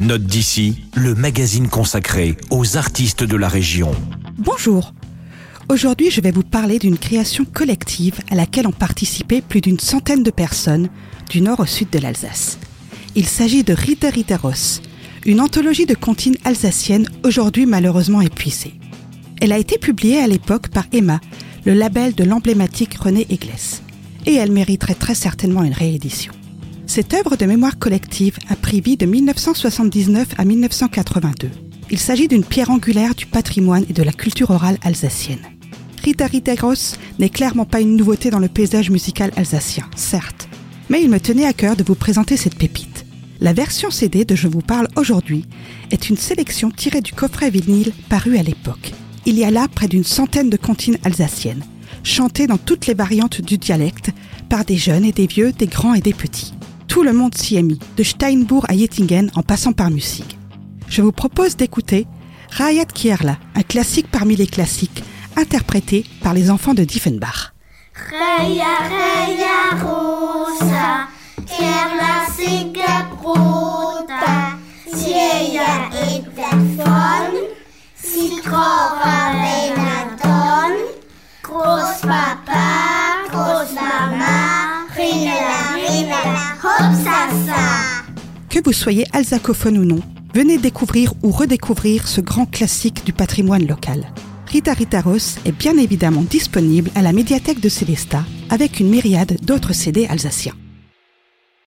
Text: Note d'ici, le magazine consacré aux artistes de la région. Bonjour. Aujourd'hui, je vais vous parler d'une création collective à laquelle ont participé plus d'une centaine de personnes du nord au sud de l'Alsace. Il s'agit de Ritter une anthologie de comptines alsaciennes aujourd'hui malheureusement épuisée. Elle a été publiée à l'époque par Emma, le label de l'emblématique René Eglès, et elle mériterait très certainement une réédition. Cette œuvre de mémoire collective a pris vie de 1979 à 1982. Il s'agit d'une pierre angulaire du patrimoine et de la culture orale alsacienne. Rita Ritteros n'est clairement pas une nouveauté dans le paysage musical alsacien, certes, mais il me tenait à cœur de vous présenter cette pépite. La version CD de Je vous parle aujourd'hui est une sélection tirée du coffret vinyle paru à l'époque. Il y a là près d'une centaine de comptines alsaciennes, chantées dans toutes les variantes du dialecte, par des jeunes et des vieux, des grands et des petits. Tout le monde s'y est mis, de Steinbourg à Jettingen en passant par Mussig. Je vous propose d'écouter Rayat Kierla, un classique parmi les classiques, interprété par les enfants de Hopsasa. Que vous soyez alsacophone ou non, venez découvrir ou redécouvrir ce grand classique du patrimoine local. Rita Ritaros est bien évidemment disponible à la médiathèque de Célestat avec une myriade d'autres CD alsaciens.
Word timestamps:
Note 0.00 0.22
d'ici, 0.22 0.84
le 0.94 1.16
magazine 1.16 1.66
consacré 1.66 2.36
aux 2.50 2.76
artistes 2.76 3.24
de 3.24 3.36
la 3.36 3.48
région. 3.48 3.90
Bonjour. 4.38 4.94
Aujourd'hui, 5.68 6.08
je 6.12 6.20
vais 6.20 6.30
vous 6.30 6.44
parler 6.44 6.78
d'une 6.78 6.96
création 6.96 7.44
collective 7.44 8.14
à 8.30 8.36
laquelle 8.36 8.68
ont 8.68 8.72
participé 8.72 9.40
plus 9.40 9.60
d'une 9.60 9.80
centaine 9.80 10.22
de 10.22 10.30
personnes 10.30 10.88
du 11.28 11.40
nord 11.40 11.58
au 11.58 11.66
sud 11.66 11.90
de 11.90 11.98
l'Alsace. 11.98 12.58
Il 13.16 13.26
s'agit 13.26 13.64
de 13.64 13.72
Ritter 13.72 14.10
une 15.26 15.40
anthologie 15.40 15.86
de 15.86 15.96
comptines 15.96 16.38
alsaciennes 16.44 17.08
aujourd'hui 17.24 17.66
malheureusement 17.66 18.20
épuisée. 18.20 18.74
Elle 19.40 19.52
a 19.52 19.58
été 19.58 19.78
publiée 19.78 20.20
à 20.20 20.28
l'époque 20.28 20.68
par 20.68 20.84
Emma, 20.92 21.20
le 21.64 21.74
label 21.74 22.14
de 22.14 22.22
l'emblématique 22.22 22.94
René 22.94 23.26
Eglès, 23.30 23.82
et 24.26 24.34
elle 24.34 24.52
mériterait 24.52 24.94
très 24.94 25.16
certainement 25.16 25.64
une 25.64 25.72
réédition. 25.72 26.32
Cette 26.88 27.12
œuvre 27.12 27.36
de 27.36 27.44
mémoire 27.44 27.78
collective 27.78 28.38
a 28.48 28.56
pris 28.56 28.80
vie 28.80 28.96
de 28.96 29.04
1979 29.04 30.28
à 30.38 30.44
1982. 30.46 31.50
Il 31.90 31.98
s'agit 31.98 32.28
d'une 32.28 32.42
pierre 32.42 32.70
angulaire 32.70 33.14
du 33.14 33.26
patrimoine 33.26 33.84
et 33.90 33.92
de 33.92 34.02
la 34.02 34.10
culture 34.10 34.50
orale 34.50 34.78
alsacienne. 34.82 35.46
Rita 36.02 36.26
Ritteros 36.26 36.96
n'est 37.18 37.28
clairement 37.28 37.66
pas 37.66 37.82
une 37.82 37.94
nouveauté 37.94 38.30
dans 38.30 38.38
le 38.38 38.48
paysage 38.48 38.88
musical 38.88 39.32
alsacien, 39.36 39.84
certes, 39.96 40.48
mais 40.88 41.02
il 41.02 41.10
me 41.10 41.20
tenait 41.20 41.44
à 41.44 41.52
cœur 41.52 41.76
de 41.76 41.84
vous 41.84 41.94
présenter 41.94 42.38
cette 42.38 42.56
pépite. 42.56 43.04
La 43.38 43.52
version 43.52 43.90
CD 43.90 44.24
de 44.24 44.34
Je 44.34 44.48
vous 44.48 44.62
parle 44.62 44.88
aujourd'hui 44.96 45.44
est 45.90 46.08
une 46.08 46.16
sélection 46.16 46.70
tirée 46.70 47.02
du 47.02 47.12
coffret 47.12 47.50
vinyle 47.50 47.92
paru 48.08 48.38
à 48.38 48.42
l'époque. 48.42 48.92
Il 49.26 49.38
y 49.38 49.44
a 49.44 49.50
là 49.50 49.68
près 49.72 49.88
d'une 49.88 50.04
centaine 50.04 50.48
de 50.48 50.56
comptines 50.56 50.98
alsaciennes, 51.04 51.64
chantées 52.02 52.46
dans 52.46 52.56
toutes 52.56 52.86
les 52.86 52.94
variantes 52.94 53.42
du 53.42 53.58
dialecte, 53.58 54.10
par 54.48 54.64
des 54.64 54.78
jeunes 54.78 55.04
et 55.04 55.12
des 55.12 55.26
vieux, 55.26 55.52
des 55.52 55.66
grands 55.66 55.92
et 55.92 56.00
des 56.00 56.14
petits. 56.14 56.54
Tout 56.88 57.02
le 57.02 57.12
monde 57.12 57.34
s'y 57.34 57.56
est 57.56 57.62
mis, 57.62 57.78
de 57.96 58.02
Steinbourg 58.02 58.64
à 58.68 58.76
Jettingen 58.76 59.30
en 59.34 59.42
passant 59.42 59.72
par 59.72 59.90
Mussig. 59.90 60.24
Je 60.88 61.02
vous 61.02 61.12
propose 61.12 61.56
d'écouter 61.56 62.06
Rayat 62.50 62.86
Kierla, 62.86 63.36
un 63.54 63.62
classique 63.62 64.10
parmi 64.10 64.34
les 64.36 64.46
classiques, 64.46 65.04
interprété 65.36 66.04
par 66.22 66.34
les 66.34 66.50
enfants 66.50 66.74
de 66.74 66.82
Hopsasa. 66.82 67.52
Que 88.48 88.58
vous 88.64 88.72
soyez 88.72 89.06
alsacophone 89.12 89.78
ou 89.78 89.84
non, 89.84 90.00
venez 90.34 90.58
découvrir 90.58 91.12
ou 91.22 91.30
redécouvrir 91.30 92.08
ce 92.08 92.20
grand 92.20 92.46
classique 92.46 93.04
du 93.06 93.12
patrimoine 93.12 93.64
local. 93.64 94.12
Rita 94.48 94.72
Ritaros 94.72 95.38
est 95.44 95.52
bien 95.52 95.78
évidemment 95.78 96.22
disponible 96.22 96.90
à 96.96 97.02
la 97.02 97.12
médiathèque 97.12 97.60
de 97.60 97.68
Célestat 97.68 98.24
avec 98.50 98.80
une 98.80 98.88
myriade 98.88 99.36
d'autres 99.40 99.72
CD 99.72 100.08
alsaciens. 100.08 100.54